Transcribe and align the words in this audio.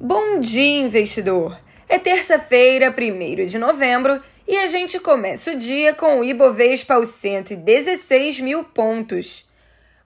Bom 0.00 0.38
dia, 0.38 0.78
investidor! 0.78 1.60
É 1.88 1.98
terça-feira, 1.98 2.94
1 2.96 3.46
de 3.46 3.58
novembro, 3.58 4.22
e 4.46 4.56
a 4.56 4.68
gente 4.68 5.00
começa 5.00 5.50
o 5.50 5.56
dia 5.56 5.92
com 5.92 6.20
o 6.20 6.24
Ibovespa 6.24 6.94
aos 6.94 7.08
116 7.08 8.38
mil 8.38 8.62
pontos. 8.62 9.44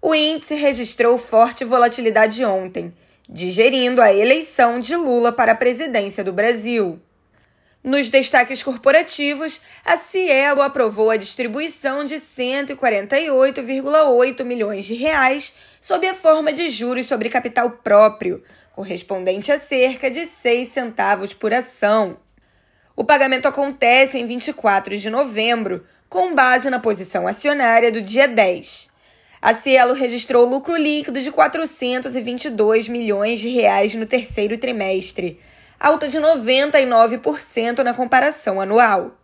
O 0.00 0.14
índice 0.14 0.54
registrou 0.54 1.18
forte 1.18 1.62
volatilidade 1.62 2.42
ontem, 2.42 2.94
digerindo 3.28 4.00
a 4.00 4.10
eleição 4.10 4.80
de 4.80 4.96
Lula 4.96 5.30
para 5.30 5.52
a 5.52 5.56
presidência 5.56 6.24
do 6.24 6.32
Brasil. 6.32 6.98
Nos 7.84 8.08
destaques 8.08 8.62
corporativos, 8.62 9.60
a 9.84 9.96
Cielo 9.96 10.62
aprovou 10.62 11.10
a 11.10 11.16
distribuição 11.16 12.04
de 12.04 12.14
148,8 12.14 14.44
milhões 14.44 14.84
de 14.84 14.94
reais 14.94 15.52
sob 15.80 16.06
a 16.06 16.14
forma 16.14 16.52
de 16.52 16.70
juros 16.70 17.06
sobre 17.06 17.28
capital 17.28 17.70
próprio, 17.70 18.40
correspondente 18.70 19.50
a 19.50 19.58
cerca 19.58 20.08
de 20.08 20.26
6 20.26 20.68
centavos 20.68 21.34
por 21.34 21.52
ação. 21.52 22.18
O 22.94 23.02
pagamento 23.02 23.48
acontece 23.48 24.16
em 24.16 24.26
24 24.26 24.96
de 24.96 25.10
novembro, 25.10 25.84
com 26.08 26.36
base 26.36 26.70
na 26.70 26.78
posição 26.78 27.26
acionária 27.26 27.90
do 27.90 28.00
dia 28.00 28.28
10. 28.28 28.88
A 29.40 29.54
Cielo 29.54 29.92
registrou 29.92 30.46
lucro 30.46 30.76
líquido 30.76 31.20
de 31.20 31.32
422 31.32 32.86
milhões 32.86 33.40
de 33.40 33.48
reais 33.48 33.92
no 33.96 34.06
terceiro 34.06 34.56
trimestre, 34.56 35.40
alta 35.82 36.08
de 36.08 36.16
99% 36.20 37.78
na 37.78 37.92
comparação 37.92 38.60
anual. 38.60 39.18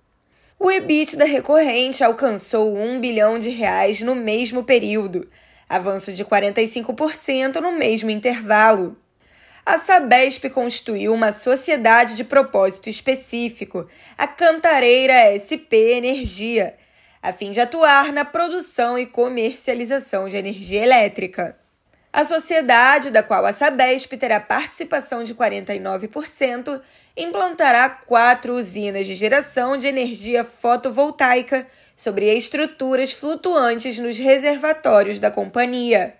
O 0.58 0.68
EBITDA 0.68 1.24
recorrente 1.24 2.02
alcançou 2.02 2.76
1 2.76 2.98
bilhão 2.98 3.38
de 3.38 3.48
reais 3.48 4.00
no 4.00 4.16
mesmo 4.16 4.64
período, 4.64 5.30
avanço 5.68 6.12
de 6.12 6.24
45% 6.24 7.60
no 7.60 7.70
mesmo 7.70 8.10
intervalo. 8.10 8.96
A 9.64 9.78
Sabesp 9.78 10.50
constituiu 10.50 11.14
uma 11.14 11.30
sociedade 11.30 12.16
de 12.16 12.24
propósito 12.24 12.90
específico, 12.90 13.86
a 14.16 14.26
Cantareira 14.26 15.38
SP 15.38 15.94
Energia, 15.94 16.74
a 17.22 17.32
fim 17.32 17.52
de 17.52 17.60
atuar 17.60 18.12
na 18.12 18.24
produção 18.24 18.98
e 18.98 19.06
comercialização 19.06 20.28
de 20.28 20.36
energia 20.36 20.82
elétrica. 20.82 21.56
A 22.18 22.24
sociedade, 22.24 23.12
da 23.12 23.22
qual 23.22 23.46
a 23.46 23.52
Sabesp 23.52 24.16
terá 24.16 24.40
participação 24.40 25.22
de 25.22 25.36
49%, 25.36 26.80
implantará 27.16 27.88
quatro 27.88 28.54
usinas 28.54 29.06
de 29.06 29.14
geração 29.14 29.76
de 29.76 29.86
energia 29.86 30.42
fotovoltaica 30.42 31.64
sobre 31.96 32.36
estruturas 32.36 33.12
flutuantes 33.12 34.00
nos 34.00 34.18
reservatórios 34.18 35.20
da 35.20 35.30
companhia. 35.30 36.16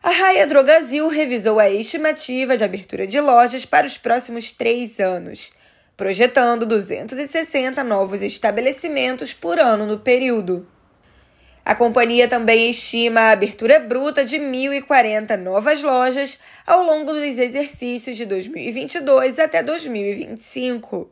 A 0.00 0.10
Raia 0.10 0.46
Drogazil 0.46 1.08
revisou 1.08 1.58
a 1.58 1.68
estimativa 1.68 2.56
de 2.56 2.62
abertura 2.62 3.04
de 3.04 3.20
lojas 3.20 3.66
para 3.66 3.88
os 3.88 3.98
próximos 3.98 4.52
três 4.52 5.00
anos, 5.00 5.52
projetando 5.96 6.64
260 6.64 7.82
novos 7.82 8.22
estabelecimentos 8.22 9.34
por 9.34 9.58
ano 9.58 9.84
no 9.84 9.98
período. 9.98 10.64
A 11.64 11.74
companhia 11.74 12.26
também 12.26 12.70
estima 12.70 13.20
a 13.20 13.30
abertura 13.32 13.78
bruta 13.78 14.24
de 14.24 14.38
1.040 14.38 15.36
novas 15.36 15.82
lojas 15.82 16.38
ao 16.66 16.82
longo 16.82 17.12
dos 17.12 17.38
exercícios 17.38 18.16
de 18.16 18.24
2022 18.24 19.38
até 19.38 19.62
2025. 19.62 21.10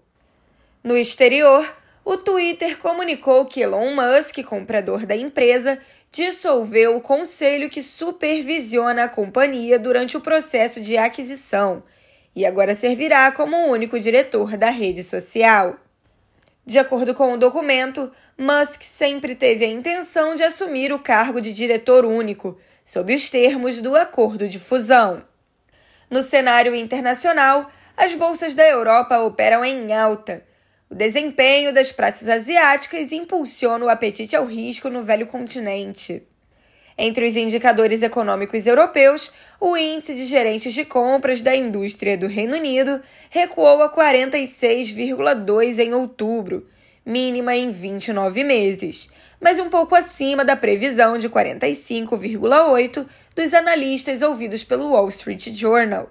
No 0.82 0.96
exterior, 0.96 1.76
o 2.04 2.16
Twitter 2.16 2.78
comunicou 2.78 3.44
que 3.44 3.60
Elon 3.60 3.94
Musk, 3.94 4.42
comprador 4.44 5.04
da 5.04 5.16
empresa, 5.16 5.78
dissolveu 6.10 6.96
o 6.96 7.00
conselho 7.00 7.68
que 7.68 7.82
supervisiona 7.82 9.04
a 9.04 9.08
companhia 9.08 9.78
durante 9.78 10.16
o 10.16 10.20
processo 10.20 10.80
de 10.80 10.96
aquisição 10.96 11.82
e 12.36 12.44
agora 12.44 12.74
servirá 12.74 13.32
como 13.32 13.56
único 13.66 13.98
diretor 13.98 14.58
da 14.58 14.68
rede 14.68 15.02
social. 15.02 15.78
De 16.66 16.80
acordo 16.80 17.14
com 17.14 17.32
o 17.32 17.36
documento, 17.36 18.10
Musk 18.36 18.82
sempre 18.82 19.36
teve 19.36 19.64
a 19.64 19.68
intenção 19.68 20.34
de 20.34 20.42
assumir 20.42 20.92
o 20.92 20.98
cargo 20.98 21.40
de 21.40 21.52
diretor 21.52 22.04
único, 22.04 22.58
sob 22.84 23.14
os 23.14 23.30
termos 23.30 23.80
do 23.80 23.94
acordo 23.94 24.48
de 24.48 24.58
fusão. 24.58 25.22
No 26.10 26.24
cenário 26.24 26.74
internacional, 26.74 27.70
as 27.96 28.16
bolsas 28.16 28.52
da 28.52 28.68
Europa 28.68 29.16
operam 29.20 29.64
em 29.64 29.92
alta. 29.92 30.44
O 30.90 30.94
desempenho 30.94 31.72
das 31.72 31.92
praças 31.92 32.28
asiáticas 32.28 33.12
impulsiona 33.12 33.84
o 33.84 33.88
apetite 33.88 34.34
ao 34.34 34.44
risco 34.44 34.90
no 34.90 35.04
velho 35.04 35.28
continente. 35.28 36.26
Entre 36.98 37.26
os 37.26 37.36
indicadores 37.36 38.00
econômicos 38.00 38.66
europeus, 38.66 39.30
o 39.60 39.76
índice 39.76 40.14
de 40.14 40.24
gerentes 40.24 40.72
de 40.72 40.82
compras 40.82 41.42
da 41.42 41.54
indústria 41.54 42.16
do 42.16 42.26
Reino 42.26 42.56
Unido 42.56 43.02
recuou 43.28 43.82
a 43.82 43.92
46,2 43.94 45.78
em 45.78 45.92
outubro, 45.92 46.66
mínima 47.04 47.54
em 47.54 47.70
29 47.70 48.42
meses, 48.42 49.10
mas 49.38 49.58
um 49.58 49.68
pouco 49.68 49.94
acima 49.94 50.42
da 50.42 50.56
previsão 50.56 51.18
de 51.18 51.28
45,8 51.28 53.06
dos 53.34 53.52
analistas 53.52 54.22
ouvidos 54.22 54.64
pelo 54.64 54.92
Wall 54.92 55.10
Street 55.10 55.50
Journal. 55.52 56.10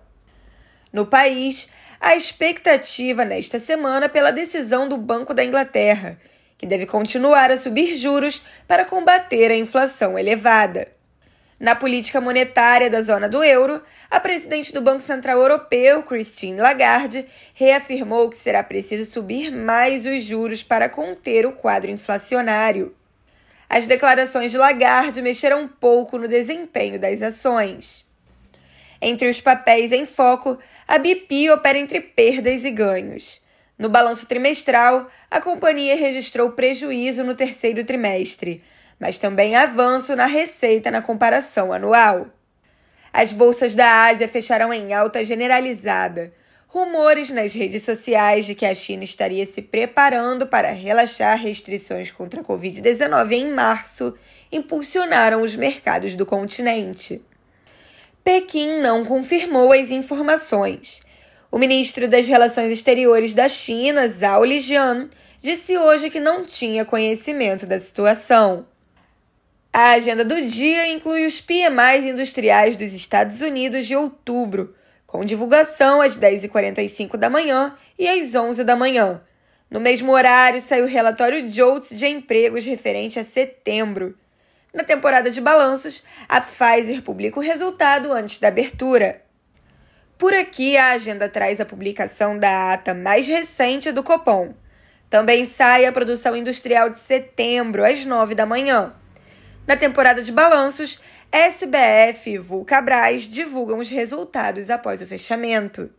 No 0.93 1.07
país, 1.07 1.67
a 1.99 2.15
expectativa 2.15 3.25
nesta 3.25 3.57
semana 3.57 4.07
pela 4.07 4.29
decisão 4.29 4.87
do 4.87 4.97
Banco 4.97 5.33
da 5.33 5.43
Inglaterra 5.43 6.19
que 6.57 6.65
deve 6.65 6.85
continuar 6.85 7.51
a 7.51 7.57
subir 7.57 7.95
juros 7.95 8.41
para 8.67 8.85
combater 8.85 9.51
a 9.51 9.55
inflação 9.55 10.17
elevada. 10.17 10.87
Na 11.57 11.73
política 11.73 12.19
monetária 12.19 12.89
da 12.89 13.01
zona 13.01 13.29
do 13.29 13.41
euro, 13.41 13.81
a 14.11 14.19
presidente 14.19 14.73
do 14.73 14.81
Banco 14.81 15.01
Central 15.01 15.39
Europeu, 15.39 16.03
Christine 16.03 16.59
Lagarde, 16.59 17.25
reafirmou 17.53 18.29
que 18.29 18.37
será 18.37 18.61
preciso 18.61 19.09
subir 19.09 19.51
mais 19.51 20.05
os 20.05 20.21
juros 20.21 20.61
para 20.63 20.89
conter 20.89 21.45
o 21.45 21.53
quadro 21.53 21.89
inflacionário. 21.89 22.93
As 23.69 23.85
declarações 23.85 24.51
de 24.51 24.57
Lagarde 24.57 25.21
mexeram 25.21 25.67
pouco 25.67 26.17
no 26.17 26.27
desempenho 26.27 26.99
das 26.99 27.21
ações. 27.21 28.05
Entre 29.01 29.29
os 29.29 29.39
papéis 29.39 29.91
em 29.91 30.05
foco, 30.05 30.59
a 30.87 30.97
BP 30.97 31.49
opera 31.51 31.77
entre 31.77 32.01
perdas 32.01 32.65
e 32.65 32.71
ganhos. 32.71 33.41
No 33.77 33.89
balanço 33.89 34.25
trimestral, 34.25 35.09
a 35.29 35.41
companhia 35.41 35.95
registrou 35.95 36.51
prejuízo 36.51 37.23
no 37.23 37.35
terceiro 37.35 37.83
trimestre, 37.83 38.63
mas 38.99 39.17
também 39.17 39.55
avanço 39.55 40.15
na 40.15 40.25
receita 40.25 40.89
na 40.89 41.01
comparação 41.01 41.73
anual. 41.73 42.27
As 43.11 43.31
bolsas 43.31 43.75
da 43.75 44.05
Ásia 44.05 44.27
fecharam 44.27 44.73
em 44.73 44.93
alta 44.93 45.23
generalizada. 45.23 46.33
Rumores 46.67 47.29
nas 47.29 47.53
redes 47.53 47.83
sociais 47.83 48.45
de 48.45 48.55
que 48.55 48.65
a 48.65 48.75
China 48.75 49.03
estaria 49.03 49.45
se 49.45 49.61
preparando 49.61 50.47
para 50.47 50.71
relaxar 50.71 51.37
restrições 51.37 52.11
contra 52.11 52.41
a 52.41 52.43
Covid-19 52.43 53.31
em 53.31 53.51
março 53.51 54.13
impulsionaram 54.51 55.41
os 55.41 55.55
mercados 55.55 56.15
do 56.15 56.25
continente. 56.25 57.21
Pequim 58.23 58.81
não 58.81 59.05
confirmou 59.05 59.71
as 59.71 59.91
informações. 59.91 61.01
O 61.55 61.57
ministro 61.57 62.05
das 62.05 62.27
Relações 62.27 62.69
Exteriores 62.69 63.33
da 63.33 63.47
China, 63.47 64.09
Zhao 64.09 64.43
Lijian, 64.43 65.09
disse 65.41 65.77
hoje 65.77 66.09
que 66.09 66.19
não 66.19 66.43
tinha 66.43 66.83
conhecimento 66.83 67.65
da 67.65 67.79
situação. 67.79 68.67
A 69.71 69.91
agenda 69.91 70.25
do 70.25 70.41
dia 70.41 70.85
inclui 70.89 71.25
os 71.25 71.39
PMIs 71.39 72.03
industriais 72.05 72.75
dos 72.75 72.91
Estados 72.91 73.39
Unidos 73.39 73.87
de 73.87 73.95
outubro, 73.95 74.75
com 75.07 75.23
divulgação 75.23 76.01
às 76.01 76.17
10h45 76.17 77.15
da 77.15 77.29
manhã 77.29 77.73
e 77.97 78.05
às 78.05 78.35
11 78.35 78.61
da 78.65 78.75
manhã. 78.75 79.21
No 79.71 79.79
mesmo 79.79 80.11
horário, 80.11 80.59
saiu 80.59 80.83
o 80.83 80.89
relatório 80.89 81.49
JOLTS 81.49 81.95
de 81.95 82.05
empregos 82.05 82.65
referente 82.65 83.17
a 83.17 83.23
setembro. 83.23 84.13
Na 84.73 84.83
temporada 84.83 85.31
de 85.31 85.39
balanços, 85.39 86.03
a 86.27 86.41
Pfizer 86.41 87.01
publica 87.01 87.39
o 87.39 87.41
resultado 87.41 88.11
antes 88.11 88.39
da 88.39 88.49
abertura. 88.49 89.23
Por 90.17 90.33
aqui, 90.33 90.77
a 90.77 90.91
agenda 90.91 91.27
traz 91.27 91.59
a 91.59 91.65
publicação 91.65 92.39
da 92.39 92.73
ata 92.73 92.93
mais 92.93 93.27
recente 93.27 93.91
do 93.91 94.01
Copom. 94.01 94.53
Também 95.09 95.45
sai 95.45 95.85
a 95.85 95.91
produção 95.91 96.37
industrial 96.37 96.89
de 96.89 96.99
setembro, 96.99 97.83
às 97.83 98.05
9 98.05 98.33
da 98.33 98.45
manhã. 98.45 98.93
Na 99.67 99.75
temporada 99.75 100.21
de 100.21 100.31
balanços, 100.31 101.01
SBF 101.31 102.29
e 102.29 102.37
Vulcabras 102.37 103.23
divulgam 103.23 103.79
os 103.79 103.89
resultados 103.89 104.69
após 104.69 105.01
o 105.01 105.05
fechamento. 105.05 105.89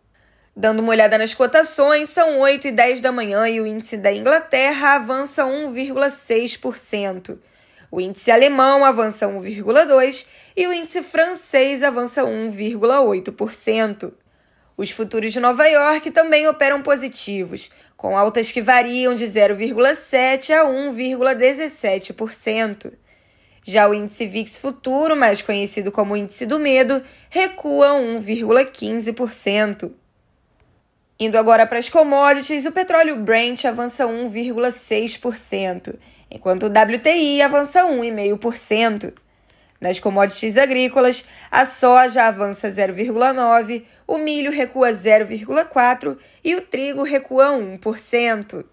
Dando 0.56 0.80
uma 0.80 0.92
olhada 0.92 1.18
nas 1.18 1.34
cotações, 1.34 2.08
são 2.08 2.38
8 2.38 2.68
e 2.68 2.72
10 2.72 3.02
da 3.02 3.12
manhã 3.12 3.46
e 3.46 3.60
o 3.60 3.66
índice 3.66 3.98
da 3.98 4.10
Inglaterra 4.10 4.94
avança 4.94 5.44
1,6%. 5.44 7.38
O 7.90 8.00
índice 8.00 8.30
alemão 8.30 8.84
avança 8.84 9.26
1,2% 9.26 10.26
e 10.56 10.66
o 10.66 10.72
índice 10.72 11.02
francês 11.02 11.82
avança 11.82 12.22
1,8%. 12.22 14.12
Os 14.76 14.90
futuros 14.90 15.32
de 15.32 15.40
Nova 15.40 15.66
York 15.66 16.10
também 16.10 16.46
operam 16.46 16.82
positivos, 16.82 17.70
com 17.96 18.14
altas 18.16 18.52
que 18.52 18.60
variam 18.60 19.14
de 19.14 19.24
0,7% 19.24 20.50
a 20.50 20.66
1,17%. 20.66 22.92
Já 23.64 23.88
o 23.88 23.94
índice 23.94 24.26
VIX 24.26 24.58
futuro, 24.58 25.16
mais 25.16 25.40
conhecido 25.42 25.90
como 25.90 26.16
índice 26.16 26.46
do 26.46 26.56
medo, 26.58 27.02
recua 27.30 27.88
1,15%. 27.88 29.90
Indo 31.18 31.38
agora 31.38 31.66
para 31.66 31.78
as 31.78 31.88
commodities, 31.88 32.66
o 32.66 32.72
petróleo 32.72 33.16
Brent 33.16 33.64
avança 33.64 34.04
1,6%, 34.04 35.94
enquanto 36.30 36.64
o 36.64 36.66
WTI 36.66 37.42
avança 37.42 37.84
1,5%. 37.84 39.12
Nas 39.80 40.00
commodities 40.00 40.56
agrícolas, 40.56 41.24
a 41.50 41.66
soja 41.66 42.24
avança 42.24 42.70
0,9%, 42.70 43.84
o 44.06 44.18
milho 44.18 44.50
recua 44.50 44.92
0,4% 44.92 46.16
e 46.42 46.54
o 46.54 46.62
trigo 46.62 47.02
recua 47.02 47.48
1%. 47.48 48.64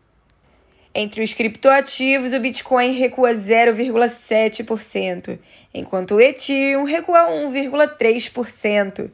Entre 0.95 1.23
os 1.23 1.33
criptoativos, 1.33 2.33
o 2.33 2.39
Bitcoin 2.39 2.91
recua 2.91 3.33
0,7%, 3.33 5.39
enquanto 5.73 6.15
o 6.15 6.21
Ethereum 6.21 6.83
recua 6.83 7.31
1,3%. 7.31 9.09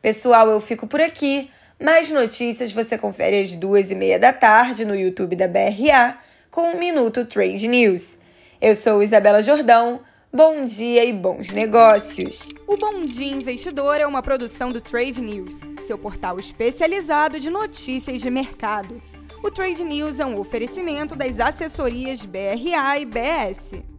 Pessoal, 0.00 0.48
eu 0.48 0.60
fico 0.60 0.86
por 0.86 1.00
aqui. 1.00 1.50
Mais 1.82 2.08
notícias 2.08 2.72
você 2.72 2.96
confere 2.96 3.40
às 3.40 3.52
duas 3.52 3.90
e 3.90 3.96
meia 3.96 4.16
da 4.16 4.32
tarde 4.32 4.84
no 4.84 4.94
YouTube 4.94 5.34
da 5.34 5.48
BRA 5.48 6.16
com 6.54 6.70
o 6.70 6.78
Minuto 6.78 7.24
Trade 7.24 7.66
News. 7.66 8.16
Eu 8.60 8.76
sou 8.76 9.02
Isabela 9.02 9.42
Jordão. 9.42 10.02
Bom 10.32 10.64
dia 10.64 11.04
e 11.04 11.12
bons 11.12 11.50
negócios. 11.50 12.48
O 12.64 12.76
Bom 12.76 13.04
Dia 13.06 13.32
Investidor 13.32 13.96
é 13.96 14.06
uma 14.06 14.22
produção 14.22 14.70
do 14.70 14.80
Trade 14.80 15.20
News, 15.20 15.58
seu 15.84 15.98
portal 15.98 16.38
especializado 16.38 17.40
de 17.40 17.50
notícias 17.50 18.20
de 18.20 18.30
mercado. 18.30 19.02
O 19.42 19.50
Trade 19.50 19.82
News 19.82 20.20
é 20.20 20.24
um 20.24 20.38
oferecimento 20.38 21.16
das 21.16 21.40
assessorias 21.40 22.24
BRA 22.24 23.00
e 23.00 23.04
BS. 23.04 23.93